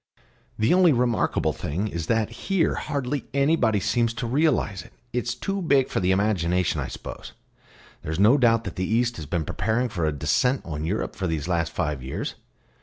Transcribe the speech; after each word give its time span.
"The 0.57 0.73
only 0.73 0.91
remarkable 0.93 1.53
thing 1.53 1.87
is 1.87 2.07
that 2.07 2.31
here 2.49 2.73
hardly 2.73 3.25
anybody 3.35 3.79
seems 3.79 4.15
to 4.15 4.25
realise 4.25 4.81
it. 4.81 4.93
It's 5.13 5.35
too 5.35 5.61
big 5.61 5.89
for 5.89 5.99
the 5.99 6.09
imagination, 6.09 6.81
I 6.81 6.87
suppose. 6.87 7.33
There 8.01 8.11
is 8.11 8.17
no 8.17 8.39
doubt 8.39 8.63
that 8.63 8.77
the 8.77 8.83
East 8.91 9.17
has 9.17 9.27
been 9.27 9.45
preparing 9.45 9.89
for 9.89 10.05
a 10.07 10.11
descent 10.11 10.61
on 10.65 10.85
Europe 10.85 11.15
for 11.15 11.27
these 11.27 11.47
last 11.47 11.71
five 11.71 12.01
years. 12.01 12.33